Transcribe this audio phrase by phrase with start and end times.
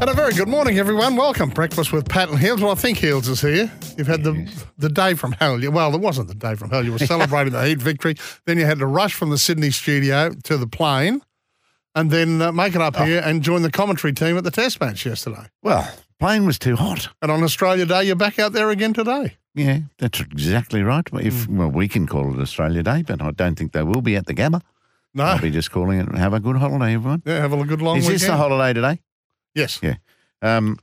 [0.00, 1.16] And a very good morning, everyone.
[1.16, 1.50] Welcome.
[1.50, 2.60] Breakfast with Pat and Heals.
[2.62, 3.70] Well, I think Heals is here.
[3.96, 5.58] You've had the the day from hell.
[5.72, 6.84] Well, it wasn't the day from hell.
[6.84, 8.14] You were celebrating the Heat victory.
[8.46, 11.20] Then you had to rush from the Sydney studio to the plane
[11.96, 14.80] and then uh, make it up here and join the commentary team at the test
[14.80, 15.46] match yesterday.
[15.64, 15.88] Well,
[16.20, 17.08] plane was too hot.
[17.20, 19.36] And on Australia Day, you're back out there again today.
[19.56, 21.08] Yeah, that's exactly right.
[21.14, 21.56] If Hmm.
[21.58, 24.26] well, we can call it Australia Day, but I don't think they will be at
[24.26, 24.62] the Gabba.
[25.12, 25.24] No.
[25.24, 26.14] I'll be just calling it.
[26.16, 27.22] Have a good holiday, everyone.
[27.26, 28.20] Yeah, have a good long Is weekend.
[28.20, 29.00] this the holiday today?
[29.58, 29.80] Yes.
[29.82, 29.96] Yeah.
[30.42, 30.78] Um,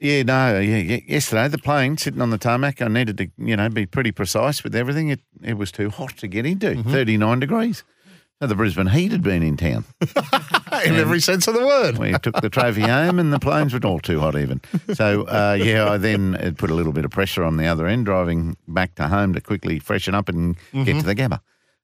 [0.00, 0.98] yeah, no, yeah.
[1.06, 4.62] Yesterday, the plane sitting on the tarmac, I needed to, you know, be pretty precise
[4.62, 5.08] with everything.
[5.08, 6.92] It it was too hot to get into, Mm-hmm.
[6.92, 7.84] 39 degrees.
[8.42, 9.84] So the Brisbane Heat had been in town.
[10.84, 11.98] In every sense of the word.
[11.98, 14.60] We took the trophy home, and the planes were all too hot even.
[14.94, 18.06] So uh, yeah, I then put a little bit of pressure on the other end,
[18.06, 21.38] driving back to home to quickly freshen up and get to the Gabba.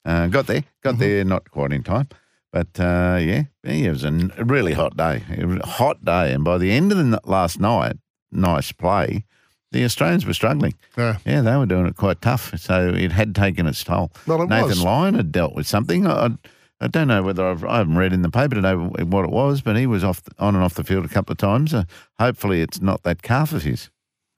[0.05, 2.09] Uh, got there, got there, not quite in time,
[2.53, 4.13] but uh, yeah, it was a
[4.45, 5.23] really hot day.
[5.37, 7.97] It was a hot day, and by the end of the last night,
[8.33, 9.25] nice play.
[9.73, 10.75] The Australians were struggling.
[10.99, 11.19] Yeah.
[11.25, 12.59] Yeah, they were doing it quite tough.
[12.59, 14.11] So it had taken its toll.
[14.27, 14.83] Well, it Nathan was.
[14.83, 16.09] Lyon had dealt with something.
[16.09, 16.31] I,
[16.81, 19.61] I don't know whether I've, I haven't read in the paper today what it was,
[19.61, 21.73] but he was off on and off the field a couple of times.
[21.73, 21.85] Uh,
[22.19, 23.91] hopefully, it's not that calf of his.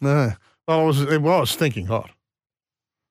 [0.03, 0.35] No.
[0.69, 2.11] Well, it was, it was stinking hot.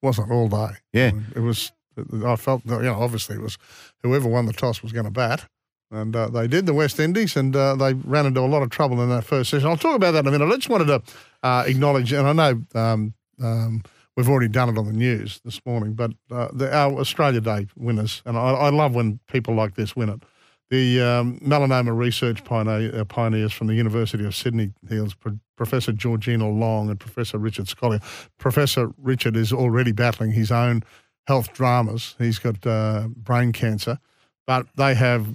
[0.03, 0.73] Wasn't all day.
[0.93, 1.13] Yeah.
[1.35, 3.57] It was, I felt, that, you know, obviously it was
[4.01, 5.47] whoever won the toss was going to bat.
[5.93, 8.69] And uh, they did the West Indies, and uh, they ran into a lot of
[8.69, 9.67] trouble in that first session.
[9.67, 10.47] I'll talk about that in a minute.
[10.47, 11.01] I just wanted to
[11.43, 13.13] uh, acknowledge, and I know um,
[13.43, 13.83] um,
[14.15, 17.67] we've already done it on the news this morning, but uh, the, our Australia Day
[17.75, 20.23] winners, and I, I love when people like this win it.
[20.69, 25.91] The um, melanoma research pioneer, uh, pioneers from the University of Sydney Heels, Pro- Professor
[25.91, 28.01] Georgina Long and Professor Richard Scolyer.
[28.37, 30.83] Professor Richard is already battling his own
[31.31, 32.15] health dramas.
[32.17, 33.99] He's got uh, brain cancer,
[34.45, 35.27] but they have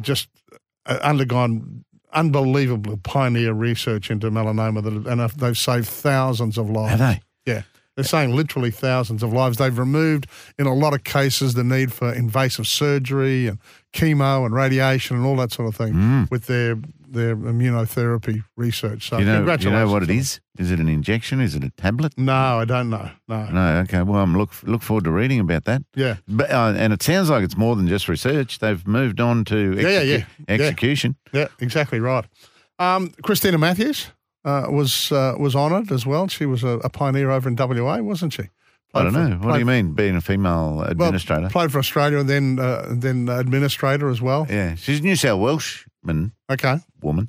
[0.00, 0.28] just
[0.86, 6.98] uh, undergone unbelievable pioneer research into melanoma, that, and they've saved thousands of lives.
[6.98, 7.52] Have they?
[7.52, 7.62] Yeah.
[7.94, 9.56] They're saying literally thousands of lives.
[9.56, 10.26] They've removed,
[10.58, 13.58] in a lot of cases, the need for invasive surgery and
[13.94, 15.94] chemo and radiation and all that sort of thing
[16.30, 16.76] with their
[17.08, 19.08] their immunotherapy research.
[19.08, 20.40] So you know, do you know what it is?
[20.58, 20.70] is?
[20.70, 21.40] It an injection?
[21.40, 22.16] Is it a tablet?
[22.16, 23.10] No, I don't know.
[23.28, 23.46] No.
[23.50, 23.78] No.
[23.80, 24.02] Okay.
[24.02, 25.82] Well, I'm look look forward to reading about that.
[25.94, 26.16] Yeah.
[26.28, 28.58] But, uh, and it sounds like it's more than just research.
[28.58, 30.16] They've moved on to Yeah, yeah, yeah.
[30.16, 30.24] Yeah.
[30.48, 31.16] execution.
[31.32, 32.24] Yeah, exactly right.
[32.78, 34.08] Um, Christina Matthews
[34.44, 36.28] uh, was uh, was honoured as well.
[36.28, 38.44] She was a, a pioneer over in WA, wasn't she?
[38.94, 39.36] I don't for- know.
[39.36, 41.42] What do you mean, being a female administrator?
[41.42, 44.46] well, played for Australia and then uh, then administrator as well.
[44.48, 45.40] yeah, she's New South
[46.50, 46.78] Okay.
[47.02, 47.28] woman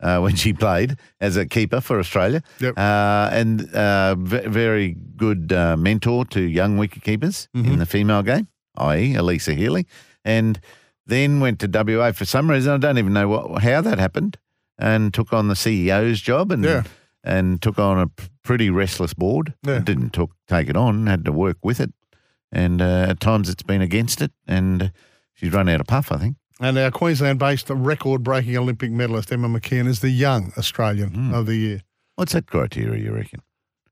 [0.00, 2.42] uh, when she played as a keeper for Australia.
[2.60, 2.74] Yep.
[2.78, 8.22] Uh, and uh, v- very good uh, mentor to young wicket keepers in the female
[8.22, 9.86] game, i.e., Alyssa Healy.
[10.24, 10.58] And
[11.06, 12.72] then went to WA for some reason.
[12.72, 14.38] I don't even know what, how that happened.
[14.78, 16.82] And took on the CEO's job and Yeah.
[17.22, 19.54] and took on a p- pretty restless board.
[19.62, 19.78] Yeah.
[19.78, 21.92] Didn't took, take it on, had to work with it.
[22.50, 24.32] And uh, at times it's been against it.
[24.48, 24.92] And
[25.34, 26.36] she's run out of puff, I think.
[26.60, 31.34] And our Queensland-based record-breaking Olympic medalist Emma McKeon is the young Australian Hmm.
[31.34, 31.80] of the year.
[32.16, 33.40] What's that criteria, you reckon?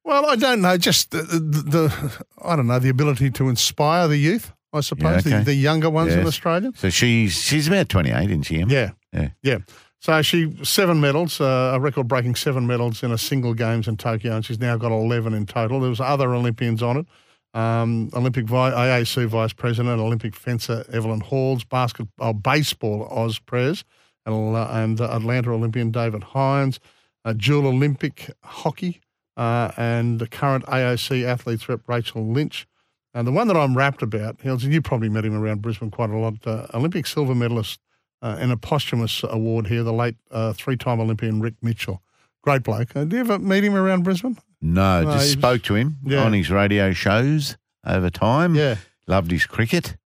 [0.05, 0.76] Well, I don't know.
[0.79, 4.53] Just the, the, the I don't know the ability to inspire the youth.
[4.73, 5.38] I suppose okay.
[5.38, 6.70] the, the younger ones in Australia.
[6.76, 8.73] So she's she's about 28, isn't she, Emma?
[8.73, 9.29] Yeah, Yeah.
[9.43, 9.58] yeah.
[10.00, 14.35] So she seven medals, uh, a record-breaking seven medals in a single games in Tokyo,
[14.35, 15.79] and she's now got eleven in total.
[15.81, 17.06] There was other Olympians on it.
[17.55, 23.85] Um, Olympic vi- AAC vice president, Olympic fencer Evelyn Halls, basket, oh, baseball Oz Prez,
[24.25, 26.81] and, uh, and uh, Atlanta Olympian David Hines,
[27.25, 29.01] uh, dual Olympic hockey,
[29.37, 32.67] uh, and the current AOC athletes rep Rachel Lynch.
[33.15, 36.11] And the one that I'm rapt about, and you probably met him around Brisbane quite
[36.11, 37.79] a lot, uh, Olympic silver medalist
[38.23, 42.03] uh, in a posthumous award here, the late uh, three-time Olympian Rick Mitchell.
[42.43, 42.94] Great bloke.
[42.97, 44.37] Uh, do you ever meet him around Brisbane?
[44.61, 46.25] No, No, just he- spoke to him Yeah.
[46.25, 47.56] on his radio shows
[47.87, 48.55] over time.
[48.55, 48.77] Yeah.
[49.06, 49.97] Loved his cricket.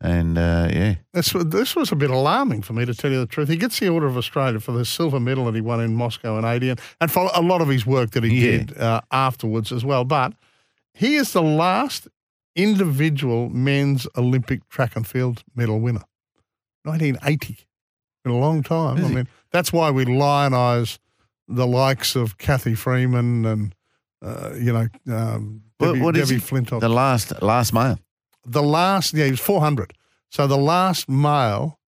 [0.00, 3.20] And uh, yeah, This, wa- this was a bit alarming for me, to tell you
[3.20, 3.48] the truth.
[3.48, 6.36] He gets the Order of Australia for the silver medal that he won in Moscow
[6.38, 8.58] in 80 and, and for a lot of his work that he Yeah.
[8.58, 10.04] did uh, afterwards as well.
[10.04, 10.32] But
[10.92, 12.08] he is the last
[12.56, 16.02] individual men's Olympic track and field medal winner.
[16.84, 17.58] 1980.
[18.24, 18.98] Been a long time.
[18.98, 19.14] Is I he?
[19.14, 20.98] mean, that's why we lionise
[21.48, 23.74] the likes of Cathy Freeman and,
[24.22, 26.36] uh, you know, um, What- Debbie, what Debbie?
[26.36, 27.98] Flintoff the last last male.
[28.46, 29.92] the last, yeah, he was 400.
[30.30, 31.78] So the last male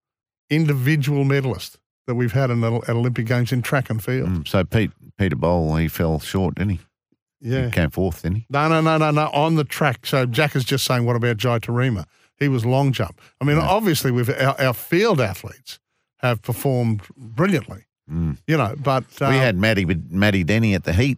[0.49, 4.29] individual medalist that we've had in the, at Olympic Games in track and field.
[4.29, 6.79] Mm, so Pete Peter Bol, he fell short, didn't he?
[7.41, 7.65] Yeah.
[7.65, 8.45] He came fourth, didn't he?
[8.49, 9.27] No, no, no, no, no.
[9.33, 10.05] On the track.
[10.05, 12.05] So Jack is just saying, what about Jai Taurima?
[12.37, 13.21] He was long jump.
[13.39, 13.63] I mean, Yeah.
[13.67, 15.79] obviously, we've our, our field athletes
[16.19, 18.37] have performed brilliantly, Mm.
[18.47, 19.03] you know, but.
[19.21, 21.17] Uh, we had Matty Matty Denny at the Heat.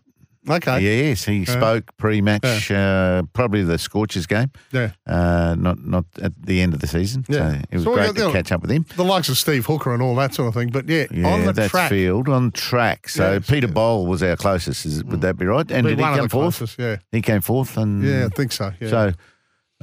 [0.50, 0.80] Okay.
[1.10, 4.50] Yes, he spoke pre-match, uh, probably the Scorchers game.
[4.72, 4.92] Yeah.
[5.06, 7.26] Uh, not not at the end of the season.
[7.28, 7.36] Yeah.
[7.52, 8.86] So it was So great got- to know, catch up with him.
[8.96, 10.70] The likes of Steve Hooker and all that sort of thing.
[10.70, 11.90] But yeah, Yeah, on the that's track.
[11.90, 13.10] field on track.
[13.10, 13.74] So Yeah, Peter yeah.
[13.74, 14.86] Bol was our closest.
[14.86, 15.70] Is, would that be right?
[15.70, 16.58] And be did he come fourth?
[16.60, 16.96] closest, Yeah.
[17.12, 18.72] He came fourth, and Yeah, I think so.
[18.80, 18.90] Yeah.
[18.90, 19.12] so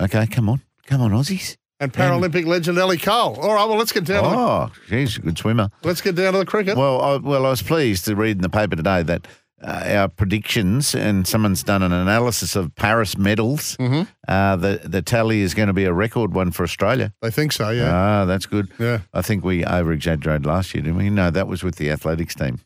[0.01, 1.59] okay, come on, come on, Aussies.
[1.85, 3.37] And Paralympic legend Ellie Cole.
[3.41, 4.25] All right, well, let's get down.
[4.25, 5.69] To the, Oh, she's a good swimmer.
[5.85, 6.77] let's get down to the cricket.
[6.77, 9.27] Well, I, well, I was pleased to read in the paper today that
[9.63, 13.77] uh, our predictions and someone's done an analysis of Paris medals.
[13.79, 14.03] Mm-hmm.
[14.29, 17.13] Uh, the the tally is going to be a record one for Australia.
[17.23, 17.91] They think so, yeah.
[17.91, 18.71] Ah, that's good.
[18.79, 19.01] Yeah.
[19.15, 21.09] I think we over exaggerated last year, didn't we?
[21.09, 22.61] No, that was with the athletics team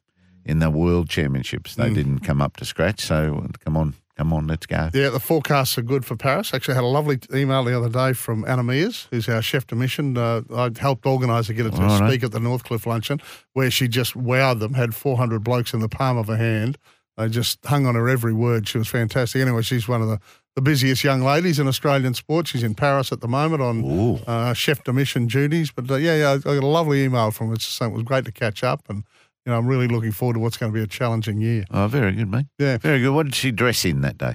[0.45, 1.75] in the World Championships.
[1.75, 1.77] Mm.
[1.77, 3.01] They didn't come up to scratch.
[3.01, 4.91] So come on, come on, let's go.
[4.93, 6.53] Yeah, the forecasts are good for Paris.
[6.53, 9.67] Actually, I had a lovely email the other day from Anna Meares, who's our chef
[9.67, 10.19] de mission.
[10.19, 12.11] Uh, I helped organise her get her to All right.
[12.11, 13.21] speak at the Northcliffe luncheon,
[13.53, 14.75] where she just wowed them.
[14.75, 16.77] Had 400 blokes in the palm of her hand.
[17.17, 18.69] They just hung on her every word.
[18.69, 19.41] She was fantastic.
[19.41, 20.21] Anyway, she's one of the,
[20.55, 22.47] the busiest young ladies in Australian sport.
[22.47, 25.71] She's in Paris at the moment on uh, chef de mission duties.
[25.73, 27.57] But uh, yeah, yeah, I got a lovely email from her.
[27.59, 29.03] Saying it was great to catch up, and
[29.49, 31.65] you know, I'm really looking forward to what's going to be a challenging year.
[31.71, 32.45] Oh, very good, mate.
[32.59, 32.77] Yeah.
[32.77, 33.15] Very good.
[33.15, 34.35] What did she dress in that day?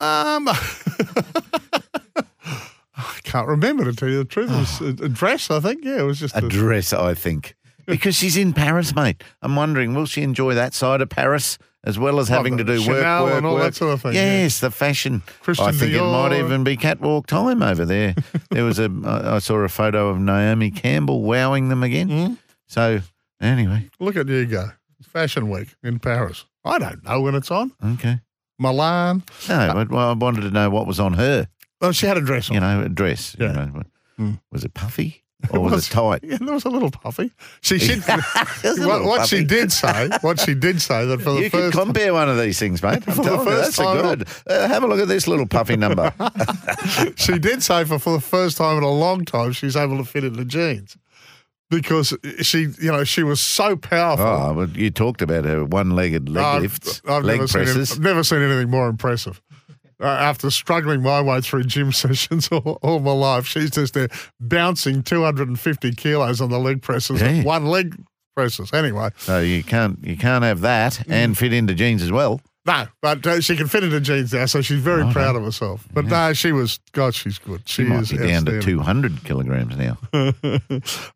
[0.00, 0.56] Um, I
[3.22, 4.50] can't remember to tell you the truth.
[4.50, 5.84] It was a, a dress, I think.
[5.84, 7.54] Yeah, it was just A dress, I think.
[7.84, 9.24] Because she's in Paris, mate.
[9.42, 12.74] I'm wondering, will she enjoy that side of Paris as well as having to do
[12.74, 14.42] work, Chanel work, and all that sort of thing, yeah.
[14.42, 15.20] Yes, the fashion.
[15.40, 18.14] Christian I think it might even be catwalk time over there.
[18.50, 22.08] there was a I saw a photo of Naomi Campbell wowing them again.
[22.08, 22.34] Mm-hmm.
[22.68, 23.00] So
[23.42, 24.70] anyway, Look at you go.
[25.02, 26.44] Fashion Week in Paris.
[26.64, 27.72] I don't know when it's on.
[27.84, 28.20] okay.
[28.58, 29.24] Milan.
[29.48, 31.48] No, but well, I wanted to know what was on her.
[31.80, 32.54] Well, she had a dress on.
[32.54, 33.34] You know, a dress.
[33.38, 33.52] you Yeah.
[33.52, 33.82] know,
[34.20, 34.40] Mm.
[34.52, 36.20] Was it puffy or was, it tight?
[36.22, 37.32] Yeah, there was a little puffy.
[37.62, 41.50] She, was what, what she did say, what she did say that for the You
[41.50, 43.02] first compare one of these things, mate.
[43.08, 44.28] I'm For the telling you, first that's a time- good.
[44.46, 46.12] Uh, have a look at this little puffy number.
[47.16, 50.04] she did say for, for the first time in a long time she's able to
[50.04, 50.96] fit into jeans
[51.72, 54.26] because she you know she was so powerful.
[54.26, 57.90] oh, but you talked about her one-legged leg I've- lifts, I've leg never Seen, presses.
[57.90, 59.40] it- I've never seen anything more impressive.
[60.00, 64.08] Uh, after struggling my way through gym sessions all, all my life, she's just there
[64.40, 67.42] bouncing 250 kilos on the leg presses, Yeah.
[67.44, 67.94] one leg
[68.34, 68.72] presses.
[68.72, 71.12] Anyway, So you can't you can't have that Mm.
[71.12, 72.40] and fit into jeans as well.
[72.64, 75.86] No, but uh, she can fit into jeans now, so she's very proud of herself.
[75.92, 77.68] But no, she was, God, she's good.
[77.68, 79.98] She, She might is be down to 200 kilograms now.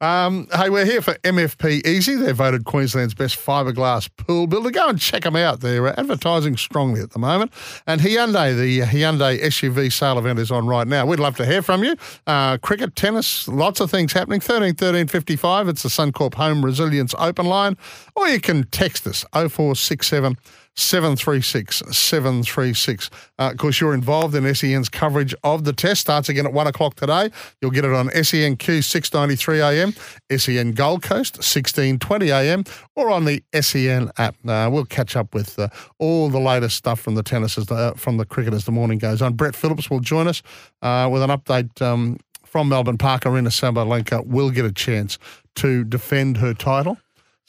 [0.00, 2.14] Um, hey, we're here for MFP Easy.
[2.16, 4.70] They're voted Queensland's best fiberglass pool builder.
[4.70, 5.60] Go and check them out.
[5.60, 7.52] They're advertising strongly at the moment.
[7.86, 11.06] And Hyundai, the Hyundai SUV sale event is on right now.
[11.06, 11.96] We'd love to hear from you.
[12.26, 14.40] Uh, cricket, tennis, lots of things happening.
[14.40, 15.68] 13 13 55.
[15.68, 17.76] It's the Suncorp Home Resilience Open Line.
[18.14, 20.36] Or you can text us 0467
[20.76, 23.10] 736 736.
[23.38, 26.02] Uh, of course, you're involved in SEN's coverage of the test.
[26.02, 27.30] Starts again at 1 o'clock today.
[27.60, 29.94] You'll get it on SENQ 693 AM,
[30.36, 32.64] SEN Gold Coast 1620 AM,
[32.94, 34.36] or on the SEN app.
[34.46, 35.68] Uh, we'll catch up with uh,
[35.98, 38.98] all the latest stuff from the tennis, as the, from the cricket as the morning
[38.98, 39.34] goes on.
[39.34, 40.42] Brett Phillips will join us
[40.82, 43.22] uh, with an update um, from Melbourne Park.
[43.22, 45.18] Aryna Sabalenka will get a chance
[45.56, 46.98] to defend her title.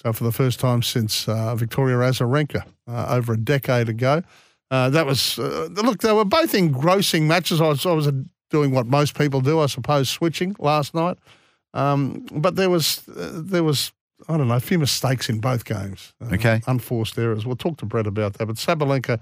[0.02, 4.22] So for the first time since uh, Victoria Azarenka uh, over a decade ago,
[4.70, 6.00] uh, that was uh, look.
[6.00, 7.62] They were both engrossing matches.
[7.62, 8.12] I was, I was uh,
[8.52, 11.18] doing what most people do, I suppose, switching last night.
[11.74, 13.92] Um, but there was uh, there was
[14.28, 16.14] I don't know a few mistakes in both games.
[16.22, 16.62] Uh, Okay.
[16.68, 17.46] unforced errors.
[17.46, 18.46] We'll talk to Brett about that.
[18.46, 19.20] But Sabalenka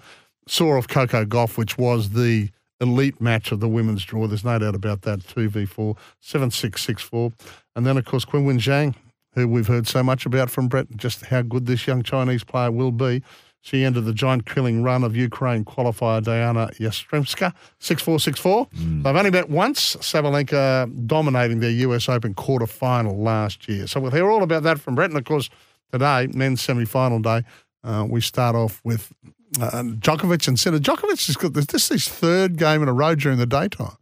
[0.48, 2.50] saw off Coco Gauff, which was the
[2.82, 4.28] elite match of the women's draw.
[4.28, 5.26] There's no doubt about that.
[5.28, 7.32] Two v four, seven six six four,
[7.76, 8.96] and then of course Qinwen Zheng
[9.36, 12.72] who we've heard so much about from Brett, just how good this young Chinese player
[12.72, 13.22] will be.
[13.62, 19.04] She ended the giant killing run of Ukraine qualifier Diana Yastremska, 6-4, 6-4.
[19.04, 23.88] They've only met once, Sabalenka dominating their US Open quarter final last year.
[23.88, 25.10] So we'll hear all about that from Brett.
[25.10, 25.50] And of course,
[25.92, 27.44] today, men's semi-final day,
[27.84, 29.12] uh, we start off with
[29.60, 30.80] uh, Djokovic and Sinner.
[30.80, 33.98] Djokovic has got this, this is his third game in a row during the daytime.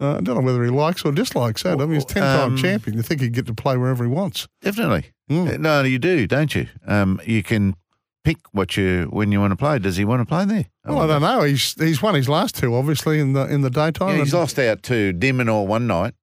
[0.00, 1.80] Uh, I don't know whether he likes or dislikes that.
[1.80, 2.96] I mean, he's 10-time Um, champion.
[2.96, 4.46] You think he'd get to play wherever he wants.
[4.60, 5.06] Definitely.
[5.30, 5.58] Mm.
[5.60, 6.68] No, you do, don't you?
[6.86, 7.74] Um, you can
[8.24, 9.78] pick what you when you want to play.
[9.78, 10.66] Does he want to play there?
[10.84, 11.42] Well, I don't know.
[11.42, 14.16] He's he's won his last two, obviously, in the in the daytime.
[14.16, 16.14] Yeah, he's lost out to de Minaur one night,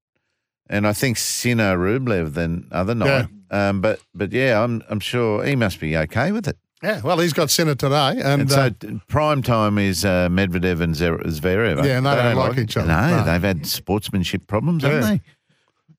[0.69, 3.27] and I think Sinner Rublev the other night.
[3.49, 6.57] Um, but but yeah, I'm I'm sure he must be okay with it.
[6.83, 10.27] Yeah, well, he's got Sinner today, and, And, uh, so t- prime time is uh,
[10.29, 11.85] Medvedev and Zverev.
[11.85, 12.87] Yeah, and they don't like each other.
[12.87, 13.23] No, No.
[13.23, 15.21] they've had sportsmanship problems, haven't they?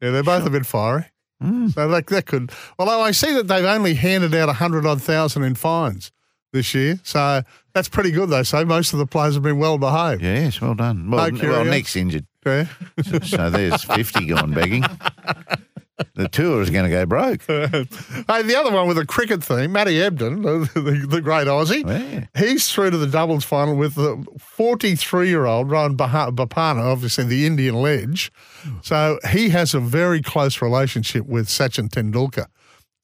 [0.06, 1.06] yeah, they're both a bit fiery.
[1.42, 2.52] So that, that could.
[2.78, 6.10] Although I see that they've only handed out a hundred odd thousand in fines
[6.54, 7.42] this year, so
[7.74, 8.30] that's pretty good.
[8.30, 10.22] They say most of the players have been well behaved.
[10.22, 11.10] Yes, well done.
[11.10, 11.64] Well, No well.
[11.66, 12.66] Nick's injured, Yeah.
[13.24, 14.84] so there's fifty gone begging.
[16.14, 17.42] The tour is going to go broke.
[17.47, 21.85] hey, the other one with a cricket theme, Matty Ebden, the, the, the great Aussie.
[21.85, 22.26] Yeah.
[22.40, 27.25] He's through to the doubles final with the 43 year old Rohan Bah- Bopanna, obviously
[27.25, 28.30] the Indian ledge.
[28.83, 32.47] So he has a very close relationship with Sachin Tendulkar.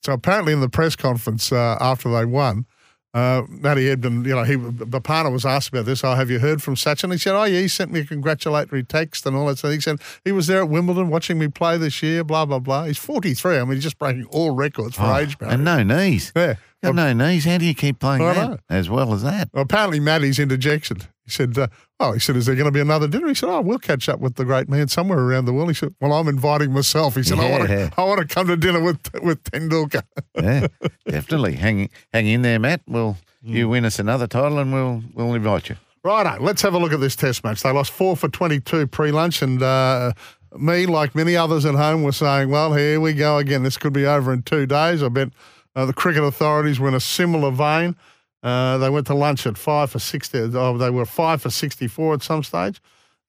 [0.03, 2.65] So apparently, in the press conference uh, after they won,
[3.13, 6.05] uh, Matty Ebden, you know, he Bopanna was asked about this.
[6.05, 7.11] Oh, have you heard from Sachin?
[7.11, 9.59] He said, Oh, yeah, he sent me a congratulatory text and all that.
[9.59, 12.23] So he said he was there at Wimbledon watching me play this year.
[12.23, 12.85] Blah blah blah.
[12.85, 13.59] He's 43.
[13.59, 15.37] I mean, he's just breaking all records for Oh, age.
[15.39, 15.55] barrier.
[15.55, 16.33] and no knees.
[16.37, 16.55] Yeah.
[16.83, 17.45] Got no knees.
[17.45, 18.59] How do you keep playing I that know.
[18.71, 19.51] as well as that?
[19.53, 20.99] Well, apparently, Matty's interjection.
[21.25, 21.69] He said, uh,
[22.01, 24.09] "Oh, he said, is there going to be another dinner?" He said, "Oh, we'll catch
[24.09, 27.17] up with the great man somewhere around the world." He said, "Well, I'm inviting myself."
[27.17, 30.03] He said, "I want to, I want to come to dinner with with Tendulkar."
[30.43, 30.69] Yeah,
[31.07, 31.55] definitely.
[31.57, 32.81] Hang hang in there, Matt.
[32.87, 33.71] We'll you Hmm.
[33.73, 35.77] win us another title, and we'll we'll invite you.
[36.03, 37.63] Righto, let's have a look at this Test match.
[37.63, 40.13] They lost four for twenty-two pre-lunch, and uh,
[40.57, 43.63] me, like many others at home, were saying, "Well, here we go again.
[43.65, 45.29] This could be over in two days." I bet
[45.77, 47.97] uh, the cricket authorities were in a similar vein.
[48.43, 50.39] Uh, they went to lunch at five for sixty.
[50.39, 52.81] Oh, they were five for sixty-four at some stage,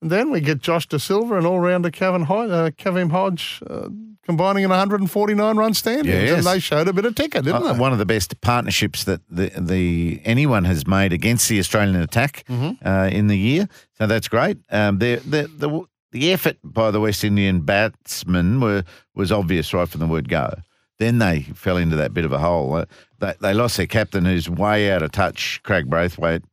[0.02, 3.90] and then we get Josh Da Silva and all-rounder Kevin Hodge, uh, Kevin Hodge uh,
[4.24, 6.38] combining in 149 run standings, Yes.
[6.38, 7.80] and they showed a bit of ticket, didn't Uh, they?
[7.80, 12.44] one of the best partnerships that the, the anyone has made against the Australian attack
[12.48, 12.88] Mm-hmm.
[12.88, 13.68] uh, in the year.
[13.98, 14.58] So that's great.
[14.72, 15.82] Um, the, the the
[16.12, 18.84] the effort by the West Indian batsmen were
[19.16, 20.54] was obvious right from the word go.
[21.02, 22.76] Then they fell into that bit of a hole.
[22.76, 22.86] Uh,
[23.18, 26.44] they, they lost their captain, who's way out of touch, Kraigg Brathwaite.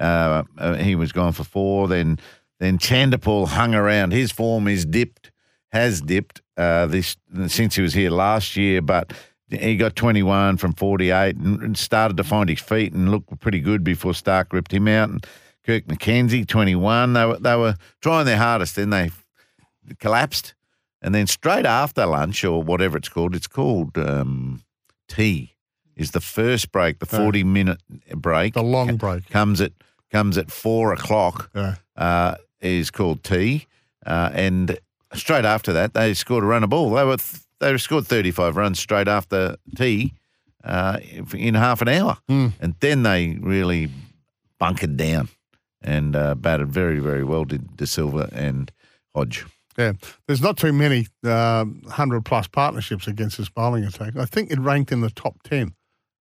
[0.00, 1.88] Uh, uh, he was gone for four.
[1.88, 2.18] Then
[2.58, 4.12] then Chanderpaul hung around.
[4.12, 5.30] His form is dipped,
[5.72, 9.12] has dipped uh, this since he was here last year, but
[9.50, 13.84] he got 21 from 48 and started to find his feet and looked pretty good
[13.84, 15.10] before Stark ripped him out.
[15.10, 15.26] And
[15.66, 17.12] Kirk McKenzie, 21.
[17.12, 18.76] They were they were trying their hardest.
[18.76, 19.10] Then they
[19.98, 20.54] collapsed,
[21.02, 24.62] and then straight after lunch or whatever it's called, it's called um,
[25.08, 25.54] tea.
[25.96, 27.80] Is the first break, the 40 minute
[28.14, 28.54] break.
[28.54, 29.28] the long break.
[29.30, 29.72] comes at
[30.12, 31.50] comes at four o'clock.
[31.54, 31.74] Yeah.
[31.96, 33.66] Uh, is called tea,
[34.06, 34.78] uh, and
[35.14, 36.90] straight after that they scored a run of ball.
[36.90, 40.14] They were th- they scored thirty five runs straight after tea
[40.62, 40.98] uh,
[41.34, 43.90] in half an hour, and then they really
[44.60, 45.28] bunkered down
[45.82, 47.44] and uh, batted very very well.
[47.44, 48.70] Did Da Silva and
[49.16, 49.44] Hodge.
[49.78, 49.92] Yeah,
[50.26, 54.16] there's not too many um, hundred plus partnerships against this bowling attack.
[54.16, 55.68] I think it ranked in the top ten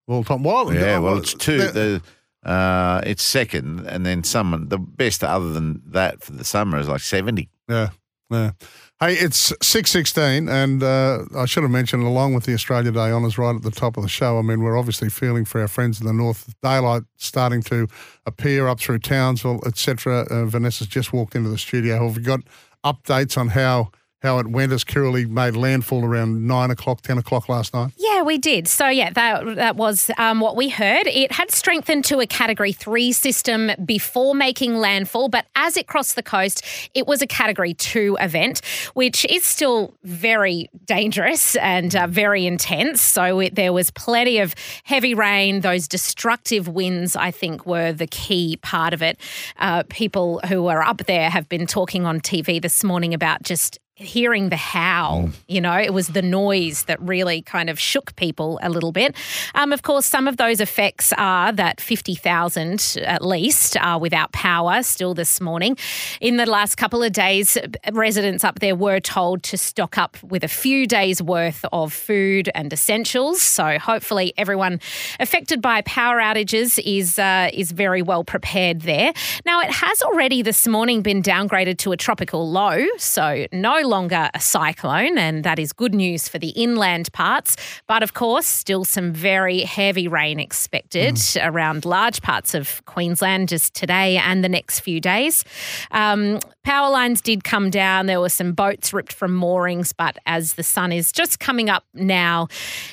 [0.07, 0.41] of all time.
[0.43, 1.59] Well, Yeah, uh, well, it's two.
[1.59, 2.01] the-
[2.43, 6.89] uh, it's second, and then someone the best other than that for the summer is
[6.89, 7.49] like seventy.
[7.69, 7.89] Yeah,
[8.29, 8.51] yeah.
[8.99, 13.11] Hey, it's six sixteen, and uh, I should have mentioned, along with the Australia Day
[13.11, 14.39] honours, right at the top of the show.
[14.39, 16.53] I mean, we're obviously feeling for our friends in the north.
[16.61, 17.87] Daylight starting to
[18.25, 20.25] appear up through Townsville, etc.
[20.29, 22.05] Uh, Vanessa's just walked into the studio.
[22.07, 22.41] Have we got
[22.83, 23.91] updates on how
[24.23, 27.91] how it went as Kirrily made landfall around nine o'clock, ten o'clock last night?
[27.97, 28.69] Yeah, we did.
[28.69, 31.05] So yeah, that that was um, what we heard.
[31.07, 36.15] It had strengthened to a Category Three system before making landfall, but as it crossed
[36.15, 38.61] the coast, it was a Category Two event,
[38.93, 43.01] which is still very dangerous and uh, very intense.
[43.01, 45.61] So it, there was plenty of heavy rain.
[45.61, 49.19] Those destructive winds, I think, were the key part of it.
[49.59, 53.79] Uh, people who were up there have been talking on TV this morning about just
[53.95, 55.29] hearing the howl.
[55.47, 59.15] You know, it was the noise that really kind of shook people a little bit.
[59.53, 64.81] Um, of course, some of those effects are that 50,000 at least are without power
[64.81, 65.77] still this morning.
[66.21, 67.55] In the last couple of days,
[67.91, 72.49] residents up there were told to stock up with a few days worth of food
[72.55, 73.43] and essentials.
[73.43, 74.79] So hopefully, everyone
[75.19, 79.13] affected by power outages is uh, is very well prepared there.
[79.45, 84.29] Now, it has already this morning been downgraded to a tropical low, so no longer
[84.33, 87.55] a cyclone, and that is good news for the inland parts.
[87.87, 93.73] But of course, still some very heavy rain expected around large parts of Queensland just
[93.73, 95.43] today and the next few days.
[95.91, 98.05] Um, power lines did come down.
[98.05, 101.83] There were some boats ripped from moorings, but as the sun is just coming up
[101.93, 102.47] now,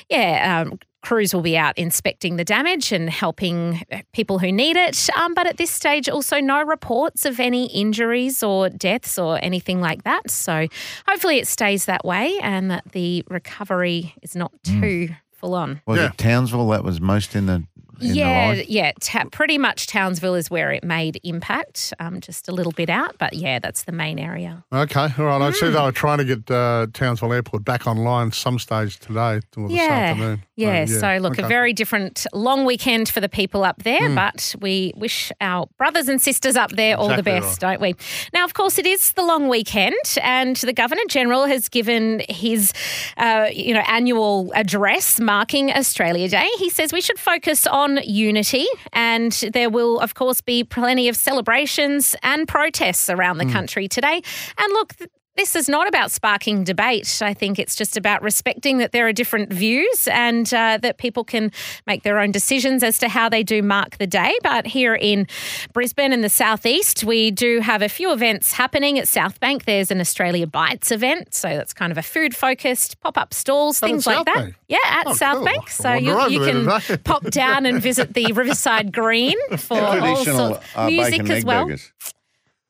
[0.09, 0.61] yeah.
[0.61, 3.81] Um, Crews will be out inspecting the damage and helping
[4.13, 5.09] people who need it.
[5.17, 9.81] Um, but at this stage, also no reports of any injuries or deaths or anything
[9.81, 10.29] like that.
[10.29, 10.67] So
[11.07, 15.81] hopefully it stays that way and that the recovery is not too full on.
[15.87, 16.07] Was Yeah.
[16.09, 17.67] it Townsville that was most in the in
[18.01, 18.91] Yeah, yeah.
[18.99, 23.17] Ta- pretty much Townsville is where it made impact, um, just a little bit out.
[23.17, 24.63] But yeah, that's the main area.
[24.73, 25.41] Okay, all right.
[25.41, 25.73] I see Hmm.
[25.73, 29.77] they were trying to get uh, Townsville Airport back online some stage today or this
[29.77, 30.43] Yeah, afternoon.
[30.55, 30.81] yeah.
[30.83, 34.93] Uh, So look, a very different long weekend for the people up there, but we
[34.95, 37.95] wish our brothers and sisters up there all the Exactly best, don't we?
[38.33, 42.73] Now, of course, it is the long weekend, and the Governor General has given his,
[43.17, 46.47] uh, you know, annual address marking Australia Day.
[46.57, 51.15] He says we should focus on unity, and there will, of course, be plenty of
[51.15, 53.51] celebrations and protests around the hmm.
[53.51, 54.21] country today.
[54.57, 54.93] And look.
[55.37, 57.19] This is not about sparking debate.
[57.21, 61.23] I think it's just about respecting that there are different views and uh, that people
[61.23, 61.51] can
[61.87, 64.35] make their own decisions as to how they do mark the day.
[64.43, 65.27] But here in
[65.71, 69.63] Brisbane and the southeast, we do have a few events happening at South Bank.
[69.63, 73.81] There's an Australia Bites event, so that's kind of a food focused pop up stalls,
[73.81, 74.35] Oh, things like South that.
[74.35, 74.55] Bank?
[74.67, 75.45] Yeah, at Oh, South cool.
[75.45, 75.69] Bank.
[75.69, 80.87] So you, you can pop down and visit the Riverside Green for all sorts uh,
[80.87, 81.63] music as well.
[81.65, 81.91] burgers.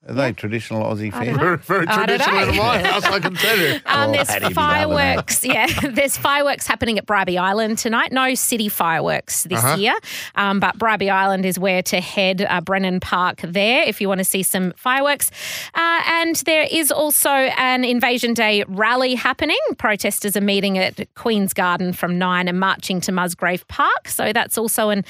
[0.07, 1.25] Are they traditional Aussie I fare?
[1.25, 1.41] don't know.
[1.57, 2.49] Very, very I don't traditional know.
[2.51, 3.79] in my house, I can tell you.
[3.85, 4.55] Um, Oh, there's Paddy be loving that.
[4.55, 5.43] fireworks.
[5.43, 8.11] Yeah, there's fireworks happening at Bribie Island tonight.
[8.11, 9.75] No city fireworks this Uh-huh.
[9.77, 9.93] year,
[10.35, 12.41] um, but Bribie Island is where to head.
[12.41, 15.29] Uh, Brennan Park there if you want to see some fireworks.
[15.75, 19.57] Uh, and there is also an Invasion Day rally happening.
[19.77, 24.07] Protesters are meeting at Queen's Garden from nine and marching to Musgrave Park.
[24.07, 25.05] So that's also an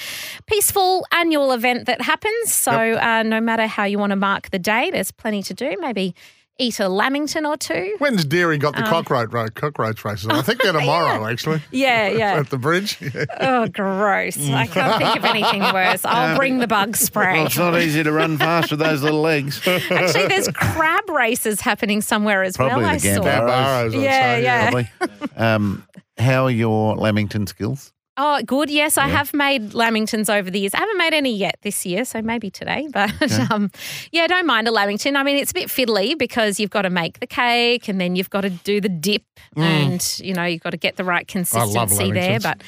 [0.47, 2.54] peaceful annual event that happens.
[2.54, 5.75] So uh, no matter how you want to mark the day, there's plenty to do.
[5.79, 6.15] Maybe
[6.57, 7.95] eat a lamington or two.
[7.97, 10.27] When's Deary got Um, the cockroach, ro- cockroach races?
[10.29, 12.33] I think they're tomorrow, actually, Yeah, yeah.
[12.35, 12.97] at the bridge.
[13.01, 13.25] Yeah.
[13.39, 14.37] Oh, gross.
[14.49, 16.05] I can't think of anything worse.
[16.05, 17.33] I'll bring the bug spray.
[17.37, 19.59] Well, it's not easy to run fast with those little legs.
[19.67, 22.99] Actually, there's crab races happening somewhere as Probably well.
[22.99, 23.21] the I saw.
[23.23, 23.93] Gambaro.
[24.03, 24.69] Yeah, say, yeah.
[24.69, 25.37] Probably.
[25.37, 25.87] Um,
[26.19, 27.91] how are your Lamington skills?
[28.17, 28.69] Oh, good.
[28.69, 30.74] Yes, I have made lamingtons over the years.
[30.74, 32.88] I haven't made any yet this year, so maybe today.
[32.91, 33.71] But um,
[34.12, 35.15] yeah, don't mind a lamington.
[35.15, 38.15] I mean, it's a bit fiddly because you've got to make the cake and then
[38.15, 39.24] you've got to do the dip,
[39.56, 42.39] and you know you've got to get the right consistency there.
[42.41, 42.62] But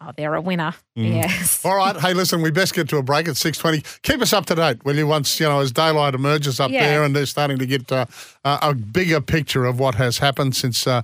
[0.00, 0.74] oh, they're a winner.
[0.96, 1.64] Yes.
[1.64, 1.96] All right.
[1.96, 4.02] Hey, listen, we best get to a break at 6.20.
[4.02, 6.86] Keep us up to date, will you, once, you know, as daylight emerges up Yeah.
[6.86, 8.06] there and they're starting to get uh,
[8.44, 11.02] a bigger picture of what has happened since uh,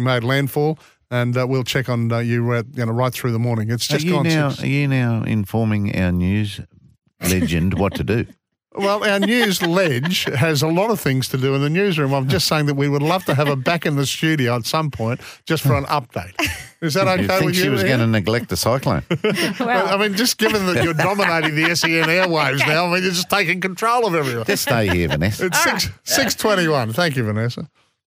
[0.00, 0.78] made landfall.
[1.10, 3.70] And uh, we'll check on uh, you, uh, you know, right through the morning.
[3.70, 4.62] It's Are just you, gone now, six.
[4.62, 6.60] are you now informing our news
[7.22, 8.26] legend what to do?
[8.74, 12.12] Well, our news ledge has a lot of things to do in the newsroom.
[12.12, 14.66] I'm just saying that we would love to have her back in the studio at
[14.66, 16.34] some point just for an update.
[16.80, 17.62] Is that okay you think with you?
[17.62, 19.02] she was going to neglect the cyclone?
[19.10, 23.30] I mean, just given that you're dominating the SEN airwaves now, I mean, you're just
[23.30, 24.44] taking control of everything.
[24.44, 25.46] Just stay here, Vanessa.
[25.46, 26.92] It's six six twenty one.
[26.92, 27.68] Thank you, Vanessa.